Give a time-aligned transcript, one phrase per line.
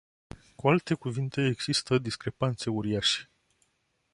[0.55, 3.29] Cu alte cuvinte, există discrepanțe uriașe.